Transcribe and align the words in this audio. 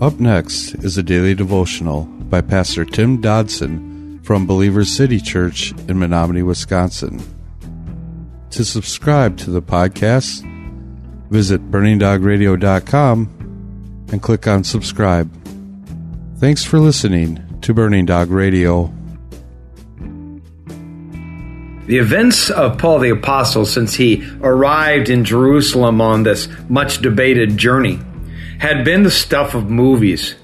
Up 0.00 0.20
next 0.20 0.74
is 0.84 0.96
a 0.96 1.02
daily 1.02 1.34
devotional 1.34 2.04
by 2.04 2.40
Pastor 2.40 2.84
Tim 2.84 3.20
Dodson 3.20 4.20
from 4.22 4.46
Believers 4.46 4.94
City 4.94 5.18
Church 5.18 5.72
in 5.88 5.98
Menominee, 5.98 6.44
Wisconsin. 6.44 7.20
To 8.50 8.64
subscribe 8.64 9.36
to 9.38 9.50
the 9.50 9.60
podcast, 9.60 10.44
visit 11.30 11.68
burningdogradio.com 11.72 14.06
and 14.12 14.22
click 14.22 14.46
on 14.46 14.62
subscribe. 14.62 15.28
Thanks 16.38 16.62
for 16.62 16.78
listening 16.78 17.42
to 17.62 17.74
Burning 17.74 18.06
Dog 18.06 18.30
Radio. 18.30 18.94
The 21.86 21.98
events 21.98 22.50
of 22.50 22.78
Paul 22.78 23.00
the 23.00 23.10
Apostle 23.10 23.66
since 23.66 23.94
he 23.94 24.24
arrived 24.42 25.10
in 25.10 25.24
Jerusalem 25.24 26.00
on 26.00 26.22
this 26.22 26.46
much 26.68 26.98
debated 26.98 27.56
journey 27.56 27.98
had 28.58 28.84
been 28.84 29.02
the 29.02 29.10
stuff 29.10 29.54
of 29.54 29.70
movies. 29.70 30.34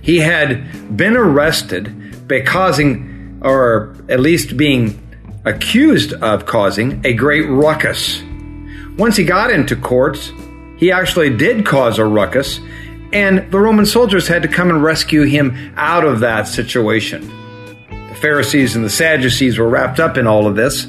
He 0.00 0.18
had 0.18 0.96
been 0.96 1.16
arrested 1.16 2.28
by 2.28 2.40
causing, 2.40 3.40
or 3.42 3.96
at 4.08 4.20
least 4.20 4.56
being 4.56 4.98
accused 5.44 6.12
of 6.12 6.46
causing, 6.46 7.04
a 7.04 7.12
great 7.14 7.48
ruckus. 7.48 8.22
Once 8.96 9.16
he 9.16 9.24
got 9.24 9.50
into 9.50 9.74
courts, 9.74 10.32
he 10.76 10.92
actually 10.92 11.30
did 11.30 11.64
cause 11.64 11.98
a 11.98 12.04
ruckus, 12.04 12.60
and 13.12 13.50
the 13.50 13.58
Roman 13.58 13.86
soldiers 13.86 14.28
had 14.28 14.42
to 14.42 14.48
come 14.48 14.70
and 14.70 14.82
rescue 14.82 15.22
him 15.22 15.74
out 15.76 16.04
of 16.04 16.20
that 16.20 16.48
situation. 16.48 17.28
The 18.08 18.18
Pharisees 18.20 18.76
and 18.76 18.84
the 18.84 18.90
Sadducees 18.90 19.58
were 19.58 19.68
wrapped 19.68 20.00
up 20.00 20.16
in 20.16 20.26
all 20.26 20.46
of 20.46 20.56
this, 20.56 20.84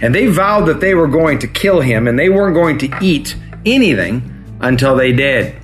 and 0.00 0.14
they 0.14 0.26
vowed 0.26 0.66
that 0.66 0.80
they 0.80 0.94
were 0.94 1.08
going 1.08 1.38
to 1.40 1.48
kill 1.48 1.80
him 1.80 2.08
and 2.08 2.18
they 2.18 2.28
weren't 2.28 2.54
going 2.54 2.78
to 2.78 2.96
eat 3.00 3.36
anything 3.64 4.56
until 4.60 4.96
they 4.96 5.12
did. 5.12 5.54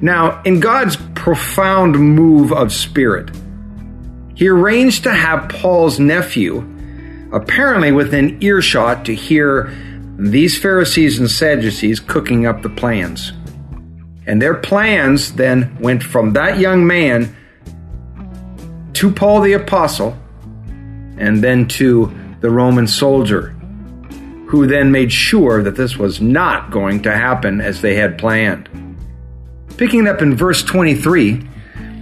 Now, 0.00 0.42
in 0.42 0.60
God's 0.60 0.96
profound 1.14 1.98
move 1.98 2.52
of 2.52 2.72
spirit, 2.72 3.30
he 4.34 4.48
arranged 4.48 5.02
to 5.04 5.12
have 5.12 5.50
Paul's 5.50 6.00
nephew, 6.00 6.66
apparently 7.32 7.92
within 7.92 8.42
earshot, 8.42 9.04
to 9.04 9.14
hear 9.14 9.70
these 10.16 10.58
Pharisees 10.58 11.18
and 11.18 11.30
Sadducees 11.30 12.00
cooking 12.00 12.46
up 12.46 12.62
the 12.62 12.70
plans. 12.70 13.32
And 14.26 14.40
their 14.40 14.54
plans 14.54 15.32
then 15.32 15.76
went 15.80 16.02
from 16.02 16.32
that 16.32 16.58
young 16.58 16.86
man 16.86 17.36
to 18.94 19.10
Paul 19.10 19.40
the 19.40 19.54
Apostle 19.54 20.16
and 21.18 21.42
then 21.44 21.68
to 21.68 22.12
the 22.40 22.50
Roman 22.50 22.86
soldier, 22.86 23.48
who 24.48 24.66
then 24.66 24.90
made 24.90 25.12
sure 25.12 25.62
that 25.62 25.76
this 25.76 25.96
was 25.96 26.20
not 26.20 26.70
going 26.70 27.02
to 27.02 27.12
happen 27.12 27.60
as 27.60 27.82
they 27.82 27.94
had 27.94 28.18
planned. 28.18 28.68
Picking 29.80 30.06
up 30.06 30.20
in 30.20 30.36
verse 30.36 30.62
23, 30.62 31.40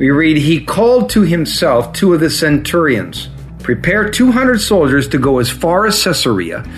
we 0.00 0.10
read, 0.10 0.36
He 0.36 0.64
called 0.64 1.10
to 1.10 1.22
himself 1.22 1.92
two 1.92 2.12
of 2.12 2.18
the 2.18 2.28
centurions, 2.28 3.28
prepare 3.62 4.10
200 4.10 4.60
soldiers 4.60 5.06
to 5.10 5.18
go 5.18 5.38
as 5.38 5.48
far 5.48 5.86
as 5.86 6.02
Caesarea, 6.02 6.68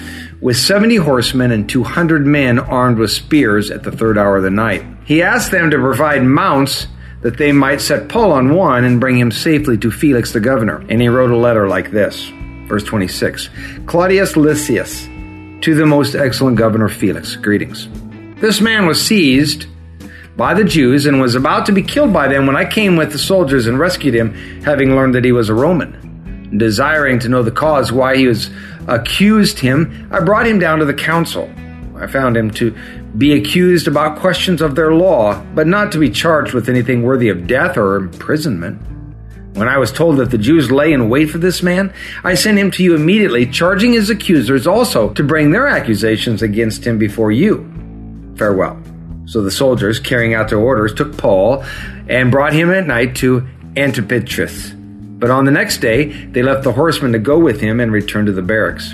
with 0.42 0.58
70 0.58 0.96
horsemen 0.96 1.52
and 1.52 1.66
200 1.66 2.26
men 2.26 2.58
armed 2.58 2.98
with 2.98 3.10
spears 3.10 3.70
at 3.70 3.82
the 3.82 3.90
third 3.90 4.18
hour 4.18 4.36
of 4.36 4.42
the 4.42 4.50
night. 4.50 4.84
He 5.06 5.22
asked 5.22 5.50
them 5.50 5.70
to 5.70 5.78
provide 5.78 6.22
mounts 6.22 6.86
that 7.22 7.38
they 7.38 7.50
might 7.50 7.80
set 7.80 8.10
Paul 8.10 8.32
on 8.32 8.54
one 8.54 8.84
and 8.84 9.00
bring 9.00 9.18
him 9.18 9.32
safely 9.32 9.78
to 9.78 9.90
Felix 9.90 10.34
the 10.34 10.40
governor. 10.40 10.84
And 10.90 11.00
he 11.00 11.08
wrote 11.08 11.30
a 11.30 11.36
letter 11.38 11.66
like 11.66 11.92
this. 11.92 12.28
Verse 12.68 12.84
26 12.84 13.48
Claudius 13.86 14.36
Lysias, 14.36 15.06
to 15.62 15.74
the 15.74 15.86
most 15.86 16.14
excellent 16.14 16.58
governor 16.58 16.90
Felix, 16.90 17.36
greetings. 17.36 17.88
This 18.42 18.60
man 18.60 18.84
was 18.84 19.02
seized 19.02 19.66
by 20.41 20.55
the 20.55 20.64
Jews 20.64 21.05
and 21.05 21.20
was 21.20 21.34
about 21.34 21.66
to 21.66 21.72
be 21.72 21.83
killed 21.83 22.14
by 22.14 22.27
them 22.27 22.46
when 22.46 22.56
I 22.56 22.64
came 22.64 22.96
with 22.96 23.12
the 23.12 23.19
soldiers 23.19 23.66
and 23.66 23.78
rescued 23.78 24.14
him, 24.14 24.33
having 24.62 24.96
learned 24.96 25.14
that 25.14 25.24
he 25.27 25.33
was 25.33 25.51
a 25.51 25.55
Roman. 25.55 26.56
Desiring 26.56 27.18
to 27.18 27.28
know 27.28 27.42
the 27.42 27.51
cause 27.51 27.92
why 27.92 28.17
he 28.17 28.27
was 28.27 28.48
accused 28.89 29.58
him, 29.58 30.08
I 30.11 30.20
brought 30.20 30.46
him 30.46 30.58
down 30.58 30.78
to 30.78 30.86
the 30.86 30.95
council. 30.95 31.52
I 31.95 32.06
found 32.06 32.39
him 32.39 32.51
to 32.52 32.74
be 33.18 33.34
accused 33.34 33.86
about 33.86 34.18
questions 34.18 34.62
of 34.62 34.77
their 34.77 34.95
law, 34.95 35.45
but 35.55 35.67
not 35.67 35.92
to 35.92 35.98
be 35.98 36.08
charged 36.08 36.55
with 36.55 36.70
anything 36.70 37.02
worthy 37.02 37.28
of 37.28 37.46
death 37.46 37.77
or 37.77 37.96
imprisonment. 37.96 38.80
When 39.58 39.68
I 39.68 39.77
was 39.77 39.92
told 39.92 40.17
that 40.17 40.30
the 40.30 40.39
Jews 40.39 40.70
lay 40.70 40.95
in 40.95 41.11
wait 41.11 41.28
for 41.28 41.36
this 41.36 41.62
man, 41.62 41.92
I 42.24 42.33
sent 42.33 42.57
him 42.57 42.70
to 42.70 42.83
you 42.83 42.95
immediately, 42.95 43.45
charging 43.45 43.92
his 43.92 44.08
accusers 44.08 44.67
also 44.67 45.12
to 45.12 45.22
bring 45.22 45.51
their 45.51 45.68
accusations 45.68 46.40
against 46.40 46.86
him 46.86 46.96
before 46.96 47.30
you. 47.30 47.70
Farewell. 48.39 48.83
So 49.30 49.42
the 49.42 49.51
soldiers, 49.52 50.01
carrying 50.01 50.35
out 50.35 50.48
their 50.48 50.58
orders, 50.58 50.92
took 50.92 51.17
Paul 51.17 51.63
and 52.08 52.33
brought 52.33 52.52
him 52.52 52.73
at 52.73 52.89
night 52.89 53.14
to 53.18 53.46
Antipatris. 53.77 54.74
But 55.20 55.30
on 55.30 55.45
the 55.45 55.52
next 55.52 55.79
day, 55.79 56.07
they 56.07 56.42
left 56.42 56.64
the 56.64 56.73
horsemen 56.73 57.13
to 57.13 57.20
go 57.20 57.39
with 57.39 57.61
him 57.61 57.79
and 57.79 57.92
returned 57.92 58.27
to 58.27 58.33
the 58.33 58.42
barracks. 58.42 58.92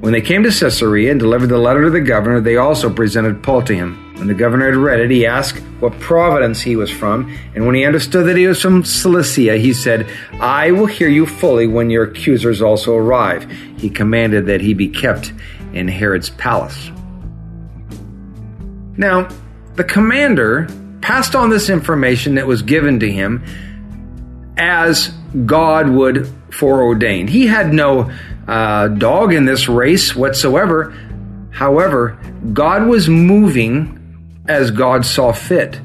When 0.00 0.12
they 0.12 0.20
came 0.20 0.42
to 0.42 0.50
Caesarea 0.50 1.12
and 1.12 1.20
delivered 1.20 1.50
the 1.50 1.56
letter 1.56 1.84
to 1.84 1.90
the 1.90 2.00
governor, 2.00 2.40
they 2.40 2.56
also 2.56 2.92
presented 2.92 3.44
Paul 3.44 3.62
to 3.62 3.76
him. 3.76 4.16
When 4.16 4.26
the 4.26 4.34
governor 4.34 4.66
had 4.66 4.74
read 4.74 4.98
it, 4.98 5.12
he 5.12 5.24
asked 5.24 5.62
what 5.78 5.92
province 6.00 6.60
he 6.60 6.74
was 6.74 6.90
from, 6.90 7.32
and 7.54 7.64
when 7.64 7.76
he 7.76 7.84
understood 7.84 8.26
that 8.26 8.36
he 8.36 8.48
was 8.48 8.60
from 8.60 8.84
Cilicia, 8.84 9.56
he 9.56 9.72
said, 9.72 10.10
I 10.40 10.72
will 10.72 10.86
hear 10.86 11.08
you 11.08 11.26
fully 11.26 11.68
when 11.68 11.90
your 11.90 12.10
accusers 12.10 12.60
also 12.60 12.96
arrive. 12.96 13.48
He 13.76 13.88
commanded 13.88 14.46
that 14.46 14.60
he 14.60 14.74
be 14.74 14.88
kept 14.88 15.32
in 15.72 15.86
Herod's 15.86 16.30
palace. 16.30 16.90
Now, 18.98 19.28
the 19.76 19.84
commander 19.84 20.68
passed 21.00 21.34
on 21.34 21.48
this 21.48 21.70
information 21.70 22.34
that 22.34 22.46
was 22.46 22.62
given 22.62 23.00
to 23.00 23.10
him 23.10 23.44
as 24.58 25.08
God 25.46 25.88
would 25.88 26.28
foreordain. 26.50 27.28
He 27.28 27.46
had 27.46 27.72
no 27.72 28.10
uh, 28.48 28.88
dog 28.88 29.32
in 29.32 29.44
this 29.44 29.68
race 29.68 30.16
whatsoever. 30.16 30.90
However, 31.52 32.18
God 32.52 32.86
was 32.86 33.08
moving 33.08 34.42
as 34.48 34.72
God 34.72 35.06
saw 35.06 35.32
fit. 35.32 35.80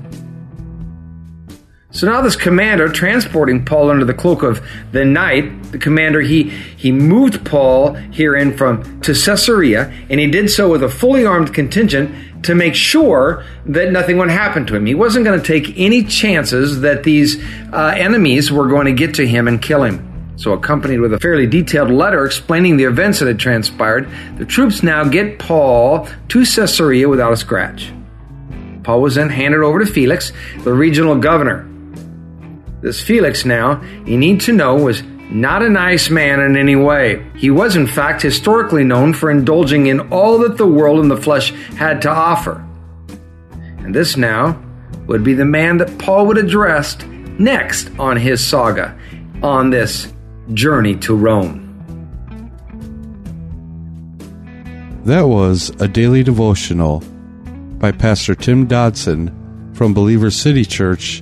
So 1.93 2.07
now 2.07 2.21
this 2.21 2.35
commander 2.35 2.89
transporting 2.89 3.65
Paul 3.65 3.91
under 3.91 4.03
the 4.03 4.15
cloak 4.15 4.41
of 4.41 4.65
the 4.91 5.05
night, 5.05 5.71
the 5.71 5.77
commander 5.77 6.21
he 6.21 6.49
he 6.49 6.91
moved 6.91 7.45
Paul 7.45 7.93
herein 7.93 8.57
from 8.57 8.99
to 9.01 9.13
Caesarea, 9.13 9.93
and 10.09 10.19
he 10.19 10.25
did 10.25 10.49
so 10.49 10.71
with 10.71 10.81
a 10.81 10.89
fully 10.89 11.23
armed 11.23 11.53
contingent 11.53 12.45
to 12.45 12.55
make 12.55 12.73
sure 12.73 13.45
that 13.67 13.91
nothing 13.91 14.17
would 14.17 14.31
happen 14.31 14.65
to 14.65 14.75
him. 14.75 14.87
He 14.87 14.95
wasn't 14.95 15.23
going 15.23 15.39
to 15.39 15.45
take 15.45 15.77
any 15.77 16.03
chances 16.03 16.81
that 16.81 17.03
these 17.03 17.41
uh, 17.71 17.93
enemies 17.95 18.51
were 18.51 18.67
going 18.67 18.87
to 18.87 18.93
get 18.93 19.13
to 19.15 19.27
him 19.27 19.47
and 19.47 19.61
kill 19.61 19.83
him. 19.83 20.09
So, 20.35 20.53
accompanied 20.53 20.99
with 20.99 21.13
a 21.13 21.19
fairly 21.19 21.45
detailed 21.45 21.91
letter 21.91 22.25
explaining 22.25 22.77
the 22.77 22.85
events 22.85 23.19
that 23.19 23.27
had 23.27 23.39
transpired, 23.39 24.09
the 24.37 24.45
troops 24.45 24.81
now 24.81 25.03
get 25.03 25.37
Paul 25.37 26.09
to 26.29 26.39
Caesarea 26.43 27.07
without 27.07 27.31
a 27.31 27.37
scratch. 27.37 27.93
Paul 28.81 29.01
was 29.01 29.13
then 29.13 29.29
handed 29.29 29.61
over 29.61 29.77
to 29.77 29.85
Felix, 29.85 30.31
the 30.63 30.73
regional 30.73 31.15
governor. 31.19 31.69
This 32.83 33.01
Felix 33.01 33.45
now, 33.45 33.81
you 34.05 34.17
need 34.17 34.41
to 34.41 34.51
know, 34.51 34.75
was 34.75 35.01
not 35.31 35.63
a 35.63 35.69
nice 35.69 36.09
man 36.09 36.41
in 36.41 36.57
any 36.57 36.75
way. 36.75 37.25
He 37.33 37.49
was, 37.49 37.77
in 37.77 37.87
fact, 37.87 38.21
historically 38.21 38.83
known 38.83 39.13
for 39.13 39.31
indulging 39.31 39.87
in 39.87 40.11
all 40.11 40.39
that 40.39 40.57
the 40.57 40.67
world 40.67 40.99
and 40.99 41.09
the 41.09 41.15
flesh 41.15 41.51
had 41.77 42.01
to 42.01 42.09
offer. 42.09 42.61
And 43.77 43.95
this 43.95 44.17
now 44.17 44.61
would 45.07 45.23
be 45.23 45.33
the 45.33 45.45
man 45.45 45.77
that 45.77 45.97
Paul 45.97 46.27
would 46.27 46.37
address 46.37 47.01
next 47.39 47.89
on 47.97 48.17
his 48.17 48.45
saga, 48.45 48.99
on 49.41 49.69
this 49.69 50.11
journey 50.53 50.97
to 50.97 51.15
Rome. 51.15 51.61
That 55.05 55.27
was 55.29 55.69
a 55.79 55.87
daily 55.87 56.21
devotional 56.23 56.99
by 57.79 57.93
Pastor 57.93 58.35
Tim 58.35 58.67
Dodson 58.67 59.71
from 59.73 59.93
Believer 59.93 60.29
City 60.29 60.65
Church 60.65 61.21